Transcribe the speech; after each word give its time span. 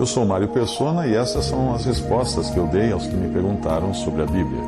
Eu 0.00 0.06
sou 0.06 0.24
Mário 0.24 0.48
Persona 0.48 1.06
e 1.06 1.14
essas 1.14 1.44
são 1.44 1.74
as 1.74 1.84
respostas 1.84 2.48
que 2.48 2.56
eu 2.56 2.66
dei 2.66 2.90
aos 2.90 3.06
que 3.06 3.14
me 3.14 3.30
perguntaram 3.30 3.92
sobre 3.92 4.22
a 4.22 4.24
Bíblia. 4.24 4.62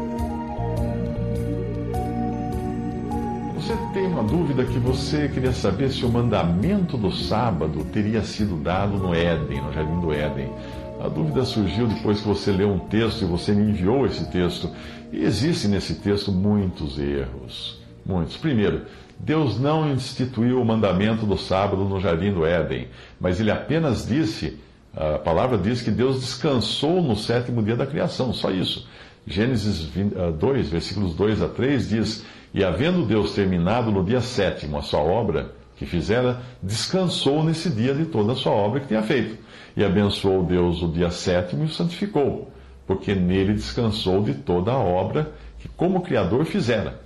Você 3.54 3.74
tem 3.94 4.08
uma 4.08 4.22
dúvida 4.24 4.62
que 4.62 4.78
você 4.78 5.30
queria 5.30 5.54
saber 5.54 5.90
se 5.90 6.04
o 6.04 6.10
mandamento 6.10 6.98
do 6.98 7.10
sábado 7.10 7.82
teria 7.86 8.22
sido 8.22 8.62
dado 8.62 8.98
no 8.98 9.14
Éden, 9.14 9.62
no 9.62 9.72
Jardim 9.72 10.00
do 10.02 10.12
Éden. 10.12 10.52
A 11.02 11.08
dúvida 11.08 11.46
surgiu 11.46 11.86
depois 11.86 12.20
que 12.20 12.28
você 12.28 12.52
leu 12.52 12.70
um 12.70 12.80
texto 12.80 13.22
e 13.22 13.24
você 13.24 13.54
me 13.54 13.70
enviou 13.70 14.04
esse 14.04 14.30
texto. 14.30 14.68
E 15.10 15.24
existem 15.24 15.70
nesse 15.70 15.94
texto 15.94 16.30
muitos 16.30 16.98
erros. 16.98 17.80
Muitos. 18.04 18.36
Primeiro, 18.36 18.82
Deus 19.18 19.58
não 19.58 19.90
instituiu 19.90 20.60
o 20.60 20.64
mandamento 20.64 21.24
do 21.24 21.38
sábado 21.38 21.84
no 21.84 21.98
Jardim 22.02 22.34
do 22.34 22.44
Éden, 22.44 22.88
mas 23.18 23.40
ele 23.40 23.50
apenas 23.50 24.06
disse 24.06 24.60
a 24.94 25.18
palavra 25.18 25.56
diz 25.56 25.80
que 25.80 25.90
Deus 25.90 26.20
descansou 26.20 27.02
no 27.02 27.16
sétimo 27.16 27.62
dia 27.62 27.76
da 27.76 27.86
criação, 27.86 28.32
só 28.32 28.50
isso. 28.50 28.86
Gênesis 29.26 29.90
2, 30.38 30.66
ah, 30.66 30.70
versículos 30.70 31.14
2 31.14 31.42
a 31.42 31.48
3 31.48 31.88
diz: 31.88 32.24
E 32.52 32.62
havendo 32.62 33.06
Deus 33.06 33.34
terminado 33.34 33.90
no 33.90 34.04
dia 34.04 34.20
sétimo 34.20 34.76
a 34.76 34.82
sua 34.82 35.00
obra 35.00 35.52
que 35.76 35.86
fizera, 35.86 36.42
descansou 36.62 37.42
nesse 37.42 37.70
dia 37.70 37.94
de 37.94 38.04
toda 38.04 38.32
a 38.32 38.36
sua 38.36 38.52
obra 38.52 38.80
que 38.80 38.88
tinha 38.88 39.02
feito. 39.02 39.38
E 39.76 39.82
abençoou 39.82 40.44
Deus 40.44 40.82
o 40.82 40.88
dia 40.88 41.10
sétimo 41.10 41.62
e 41.62 41.66
o 41.66 41.70
santificou, 41.70 42.52
porque 42.86 43.14
nele 43.14 43.54
descansou 43.54 44.22
de 44.22 44.34
toda 44.34 44.72
a 44.72 44.78
obra 44.78 45.32
que, 45.58 45.68
como 45.68 46.02
Criador, 46.02 46.44
fizera. 46.44 47.00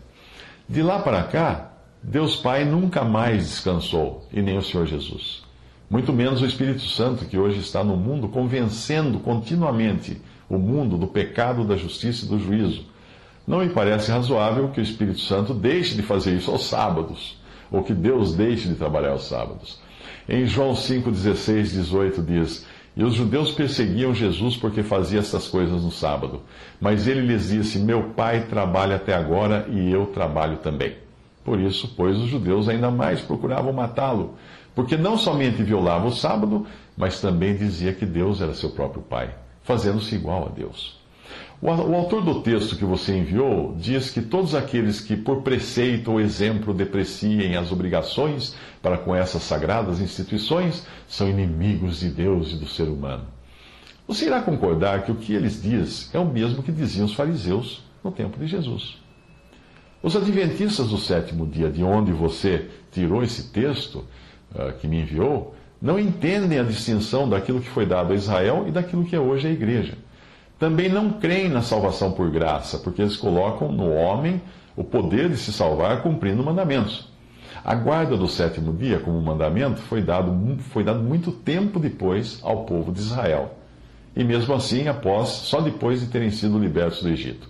De 0.68 0.82
lá 0.82 0.98
para 0.98 1.22
cá, 1.22 1.72
Deus 2.02 2.34
Pai 2.34 2.64
nunca 2.64 3.04
mais 3.04 3.44
descansou, 3.44 4.26
e 4.32 4.42
nem 4.42 4.58
o 4.58 4.62
Senhor 4.62 4.86
Jesus. 4.86 5.45
Muito 5.88 6.12
menos 6.12 6.42
o 6.42 6.46
Espírito 6.46 6.82
Santo, 6.82 7.24
que 7.26 7.38
hoje 7.38 7.60
está 7.60 7.84
no 7.84 7.96
mundo, 7.96 8.26
convencendo 8.28 9.20
continuamente 9.20 10.20
o 10.48 10.58
mundo 10.58 10.96
do 10.98 11.06
pecado, 11.06 11.64
da 11.64 11.76
justiça 11.76 12.24
e 12.24 12.28
do 12.28 12.40
juízo. 12.40 12.84
Não 13.46 13.60
me 13.60 13.68
parece 13.68 14.10
razoável 14.10 14.68
que 14.70 14.80
o 14.80 14.82
Espírito 14.82 15.20
Santo 15.20 15.54
deixe 15.54 15.94
de 15.94 16.02
fazer 16.02 16.34
isso 16.34 16.50
aos 16.50 16.66
sábados, 16.66 17.40
ou 17.70 17.84
que 17.84 17.94
Deus 17.94 18.34
deixe 18.34 18.68
de 18.68 18.74
trabalhar 18.74 19.10
aos 19.10 19.28
sábados. 19.28 19.78
Em 20.28 20.44
João 20.44 20.74
5, 20.74 21.08
16, 21.08 21.72
18 21.72 22.22
diz: 22.22 22.66
E 22.96 23.04
os 23.04 23.14
judeus 23.14 23.52
perseguiam 23.52 24.12
Jesus 24.12 24.56
porque 24.56 24.82
fazia 24.82 25.20
essas 25.20 25.46
coisas 25.46 25.84
no 25.84 25.92
sábado. 25.92 26.42
Mas 26.80 27.06
ele 27.06 27.20
lhes 27.20 27.50
disse: 27.50 27.78
Meu 27.78 28.10
pai 28.10 28.46
trabalha 28.46 28.96
até 28.96 29.14
agora 29.14 29.68
e 29.70 29.92
eu 29.92 30.06
trabalho 30.06 30.56
também. 30.56 31.05
Por 31.46 31.58
isso, 31.58 31.94
pois, 31.96 32.18
os 32.18 32.28
judeus 32.28 32.68
ainda 32.68 32.90
mais 32.90 33.22
procuravam 33.22 33.72
matá-lo 33.72 34.34
porque 34.76 34.94
não 34.94 35.16
somente 35.16 35.62
violava 35.62 36.06
o 36.06 36.14
sábado, 36.14 36.66
mas 36.94 37.18
também 37.18 37.56
dizia 37.56 37.94
que 37.94 38.04
Deus 38.04 38.42
era 38.42 38.52
seu 38.52 38.68
próprio 38.68 39.00
Pai, 39.00 39.34
fazendo-se 39.62 40.14
igual 40.14 40.44
a 40.46 40.48
Deus. 40.50 41.00
O, 41.62 41.70
autor 41.70 42.22
do 42.22 42.42
texto 42.42 42.76
que 42.76 42.84
você 42.84 43.16
enviou 43.16 43.74
diz 43.78 44.10
que 44.10 44.20
todos 44.20 44.54
aqueles 44.54 45.00
que, 45.00 45.16
por 45.16 45.40
preceito 45.40 46.12
ou 46.12 46.20
exemplo, 46.20 46.74
depreciem 46.74 47.56
as 47.56 47.72
obrigações 47.72 48.54
para 48.82 48.98
com 48.98 49.16
essas 49.16 49.42
sagradas 49.42 49.98
instituições 49.98 50.86
são 51.08 51.30
inimigos 51.30 52.00
de 52.00 52.10
Deus 52.10 52.52
e 52.52 52.56
do 52.56 52.68
ser 52.68 52.88
humano. 52.88 53.24
Você 54.06 54.26
irá 54.26 54.42
concordar 54.42 55.04
que 55.04 55.10
o 55.10 55.16
que 55.16 55.32
eles 55.32 55.62
diz 55.62 56.14
é 56.14 56.18
o 56.18 56.26
mesmo 56.26 56.62
que 56.62 56.70
diziam 56.70 57.06
os 57.06 57.14
fariseus 57.14 57.82
no 58.04 58.12
tempo 58.12 58.38
de 58.38 58.46
Jesus. 58.46 59.05
Os 60.02 60.14
adventistas 60.14 60.88
do 60.88 60.98
sétimo 60.98 61.46
dia, 61.46 61.70
de 61.70 61.82
onde 61.82 62.12
você 62.12 62.68
tirou 62.92 63.22
esse 63.22 63.50
texto, 63.50 64.04
uh, 64.54 64.72
que 64.78 64.86
me 64.86 65.00
enviou, 65.00 65.54
não 65.80 65.98
entendem 65.98 66.58
a 66.58 66.62
distinção 66.62 67.28
daquilo 67.28 67.60
que 67.60 67.68
foi 67.68 67.86
dado 67.86 68.12
a 68.12 68.16
Israel 68.16 68.64
e 68.66 68.70
daquilo 68.70 69.04
que 69.04 69.16
é 69.16 69.20
hoje 69.20 69.48
a 69.48 69.50
igreja. 69.50 69.94
Também 70.58 70.88
não 70.88 71.12
creem 71.12 71.48
na 71.48 71.60
salvação 71.60 72.12
por 72.12 72.30
graça, 72.30 72.78
porque 72.78 73.02
eles 73.02 73.16
colocam 73.16 73.70
no 73.70 73.92
homem 73.92 74.40
o 74.74 74.82
poder 74.84 75.28
de 75.28 75.36
se 75.36 75.52
salvar 75.52 76.02
cumprindo 76.02 76.42
mandamentos. 76.42 77.08
A 77.64 77.74
guarda 77.74 78.16
do 78.16 78.28
sétimo 78.28 78.72
dia, 78.72 79.00
como 79.00 79.20
mandamento, 79.20 79.80
foi 79.82 80.00
dado, 80.00 80.32
foi 80.70 80.84
dado 80.84 81.02
muito 81.02 81.32
tempo 81.32 81.80
depois 81.80 82.40
ao 82.42 82.64
povo 82.64 82.92
de 82.92 83.00
Israel. 83.00 83.54
E 84.14 84.22
mesmo 84.24 84.54
assim, 84.54 84.88
após, 84.88 85.28
só 85.28 85.60
depois 85.60 86.00
de 86.00 86.06
terem 86.06 86.30
sido 86.30 86.58
libertos 86.58 87.02
do 87.02 87.08
Egito. 87.08 87.48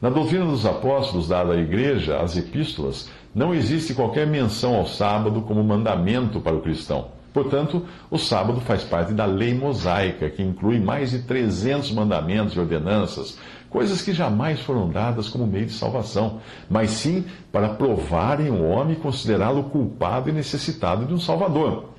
Na 0.00 0.08
doutrina 0.08 0.46
dos 0.46 0.64
apóstolos 0.64 1.28
dada 1.28 1.52
à 1.52 1.56
igreja, 1.56 2.20
as 2.20 2.34
epístolas, 2.34 3.10
não 3.34 3.54
existe 3.54 3.92
qualquer 3.92 4.26
menção 4.26 4.74
ao 4.74 4.86
sábado 4.86 5.42
como 5.42 5.62
mandamento 5.62 6.40
para 6.40 6.56
o 6.56 6.62
cristão. 6.62 7.08
Portanto, 7.34 7.86
o 8.10 8.18
sábado 8.18 8.60
faz 8.60 8.82
parte 8.82 9.12
da 9.12 9.24
lei 9.24 9.54
mosaica, 9.54 10.30
que 10.30 10.42
inclui 10.42 10.80
mais 10.80 11.10
de 11.10 11.20
300 11.20 11.92
mandamentos 11.92 12.54
e 12.54 12.60
ordenanças, 12.60 13.38
coisas 13.68 14.02
que 14.02 14.12
jamais 14.12 14.60
foram 14.60 14.88
dadas 14.88 15.28
como 15.28 15.46
meio 15.46 15.66
de 15.66 15.72
salvação, 15.72 16.40
mas 16.68 16.90
sim 16.90 17.24
para 17.52 17.68
provarem 17.68 18.50
o 18.50 18.64
homem 18.64 18.94
e 18.94 19.00
considerá-lo 19.00 19.64
culpado 19.64 20.28
e 20.28 20.32
necessitado 20.32 21.04
de 21.04 21.12
um 21.14 21.20
Salvador. 21.20 21.90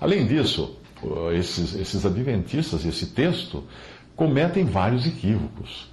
Além 0.00 0.26
disso, 0.26 0.76
esses, 1.32 1.74
esses 1.74 2.04
adventistas, 2.04 2.84
esse 2.84 3.06
texto, 3.06 3.64
cometem 4.14 4.64
vários 4.64 5.06
equívocos. 5.06 5.88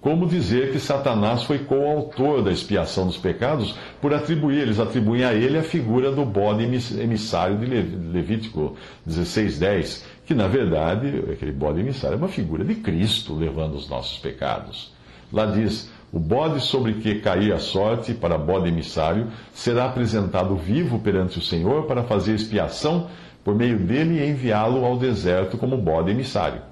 Como 0.00 0.26
dizer 0.26 0.72
que 0.72 0.80
Satanás 0.80 1.42
foi 1.42 1.58
coautor 1.58 2.42
da 2.42 2.50
expiação 2.50 3.06
dos 3.06 3.18
pecados 3.18 3.74
por 4.00 4.14
atribuir, 4.14 4.60
eles 4.60 4.80
atribuem 4.80 5.24
a 5.24 5.34
ele 5.34 5.58
a 5.58 5.62
figura 5.62 6.10
do 6.10 6.24
bode 6.24 6.64
emissário 6.64 7.58
de 7.58 7.66
Levítico 7.66 8.76
16:10, 9.06 10.02
que 10.24 10.34
na 10.34 10.48
verdade, 10.48 11.22
aquele 11.30 11.52
bode 11.52 11.80
emissário 11.80 12.14
é 12.14 12.18
uma 12.18 12.28
figura 12.28 12.64
de 12.64 12.76
Cristo 12.76 13.34
levando 13.34 13.74
os 13.74 13.90
nossos 13.90 14.18
pecados. 14.18 14.90
Lá 15.30 15.44
diz: 15.44 15.90
o 16.10 16.18
bode 16.18 16.60
sobre 16.62 16.94
que 16.94 17.16
cair 17.16 17.52
a 17.52 17.58
sorte 17.58 18.14
para 18.14 18.38
bode 18.38 18.68
emissário 18.68 19.26
será 19.52 19.84
apresentado 19.84 20.56
vivo 20.56 20.98
perante 20.98 21.38
o 21.38 21.42
Senhor 21.42 21.84
para 21.84 22.04
fazer 22.04 22.34
expiação 22.34 23.08
por 23.44 23.54
meio 23.54 23.78
dele 23.78 24.18
e 24.18 24.30
enviá-lo 24.30 24.82
ao 24.82 24.96
deserto 24.96 25.58
como 25.58 25.76
bode 25.76 26.10
emissário. 26.10 26.69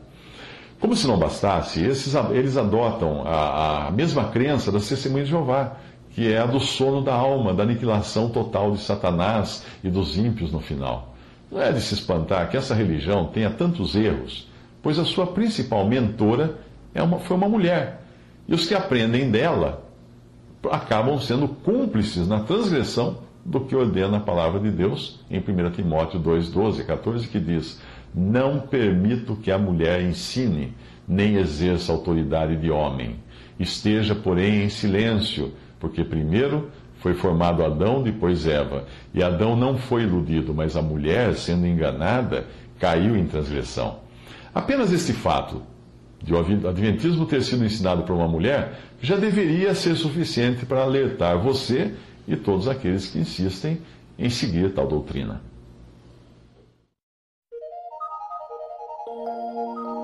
Como 0.81 0.94
se 0.94 1.06
não 1.06 1.19
bastasse, 1.19 1.83
esses, 1.84 2.15
eles 2.31 2.56
adotam 2.56 3.22
a, 3.27 3.89
a 3.89 3.91
mesma 3.91 4.27
crença 4.27 4.71
das 4.71 4.89
testemunhas 4.89 5.27
de 5.27 5.33
Jeová, 5.33 5.77
que 6.11 6.33
é 6.33 6.39
a 6.39 6.47
do 6.47 6.61
sono 6.61 7.03
da 7.03 7.15
alma, 7.15 7.53
da 7.53 7.65
aniquilação 7.65 8.28
total 8.28 8.72
de 8.72 8.81
Satanás 8.81 9.65
e 9.83 9.91
dos 9.91 10.17
ímpios 10.17 10.53
no 10.53 10.61
final. 10.61 11.15
Não 11.50 11.61
é 11.61 11.72
de 11.72 11.81
se 11.81 11.94
espantar 11.94 12.49
que 12.49 12.56
essa 12.56 12.75
religião 12.75 13.27
tenha 13.27 13.50
tantos 13.50 13.97
erros, 13.97 14.49
pois 14.83 14.99
a 14.99 15.05
sua 15.05 15.27
principal 15.27 15.87
mentora 15.87 16.59
é 16.94 17.03
uma, 17.03 17.19
foi 17.19 17.37
uma 17.37 17.49
mulher. 17.49 18.03
E 18.47 18.55
os 18.55 18.67
que 18.67 18.75
aprendem 18.75 19.31
dela 19.31 19.83
acabam 20.71 21.19
sendo 21.21 21.49
cúmplices 21.49 22.27
na 22.27 22.41
transgressão 22.41 23.19
do 23.44 23.61
que 23.61 23.75
ordena 23.75 24.19
a 24.19 24.21
palavra 24.21 24.61
de 24.61 24.71
Deus 24.71 25.20
em 25.31 25.38
1 25.38 25.70
Timóteo 25.70 26.19
2, 26.19 26.50
12 26.50 26.81
e 26.82 26.85
14, 26.85 27.29
que 27.29 27.41
diz: 27.41 27.81
não 28.14 28.60
permito 28.60 29.37
que 29.37 29.50
a 29.50 29.58
mulher 29.58 30.02
ensine, 30.02 30.75
nem 31.06 31.37
exerça 31.37 31.93
autoridade 31.93 32.56
de 32.56 32.70
homem. 32.70 33.16
Esteja, 33.58 34.14
porém, 34.14 34.64
em 34.64 34.69
silêncio, 34.69 35.52
porque 35.81 36.05
primeiro 36.05 36.70
foi 36.96 37.14
formado 37.14 37.64
Adão, 37.64 38.02
depois 38.02 38.46
Eva. 38.46 38.84
E 39.14 39.22
Adão 39.22 39.56
não 39.56 39.78
foi 39.78 40.02
iludido, 40.02 40.52
mas 40.52 40.76
a 40.76 40.82
mulher, 40.82 41.34
sendo 41.34 41.66
enganada, 41.66 42.46
caiu 42.78 43.16
em 43.16 43.26
transgressão. 43.26 44.00
Apenas 44.55 44.93
este 44.93 45.12
fato 45.12 45.62
de 46.22 46.34
o 46.34 46.38
Adventismo 46.38 47.26
ter 47.26 47.43
sido 47.43 47.64
ensinado 47.64 48.02
por 48.02 48.14
uma 48.14 48.26
mulher 48.26 48.81
já 49.00 49.16
deveria 49.16 49.75
ser 49.75 49.94
suficiente 49.94 50.66
para 50.66 50.82
alertar 50.82 51.38
você 51.38 51.94
e 52.26 52.37
todos 52.37 52.66
aqueles 52.66 53.06
que 53.06 53.19
insistem 53.19 53.81
em 54.19 54.28
seguir 54.28 54.72
tal 54.72 54.87
doutrina. 54.87 55.40
Thank 59.08 59.87
you. 59.87 59.98